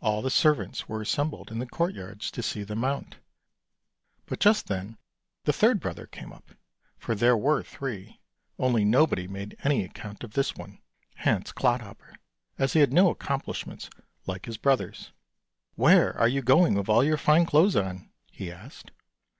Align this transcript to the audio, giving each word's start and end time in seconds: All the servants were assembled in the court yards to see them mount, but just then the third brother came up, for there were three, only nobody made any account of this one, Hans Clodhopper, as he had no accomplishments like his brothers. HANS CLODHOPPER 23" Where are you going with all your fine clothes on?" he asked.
All 0.00 0.22
the 0.22 0.30
servants 0.30 0.88
were 0.88 1.02
assembled 1.02 1.50
in 1.52 1.58
the 1.58 1.66
court 1.66 1.94
yards 1.94 2.30
to 2.30 2.42
see 2.42 2.62
them 2.62 2.78
mount, 2.78 3.18
but 4.24 4.40
just 4.40 4.66
then 4.68 4.96
the 5.44 5.52
third 5.52 5.78
brother 5.78 6.06
came 6.06 6.32
up, 6.32 6.52
for 6.96 7.14
there 7.14 7.36
were 7.36 7.62
three, 7.62 8.18
only 8.58 8.82
nobody 8.82 9.28
made 9.28 9.58
any 9.62 9.84
account 9.84 10.24
of 10.24 10.32
this 10.32 10.54
one, 10.56 10.78
Hans 11.16 11.52
Clodhopper, 11.52 12.14
as 12.58 12.72
he 12.72 12.80
had 12.80 12.94
no 12.94 13.10
accomplishments 13.10 13.90
like 14.26 14.46
his 14.46 14.56
brothers. 14.56 15.12
HANS 15.76 15.76
CLODHOPPER 15.76 15.78
23" 15.82 15.82
Where 15.84 16.18
are 16.18 16.28
you 16.28 16.40
going 16.40 16.74
with 16.76 16.88
all 16.88 17.04
your 17.04 17.18
fine 17.18 17.44
clothes 17.44 17.76
on?" 17.76 18.10
he 18.32 18.50
asked. 18.50 18.90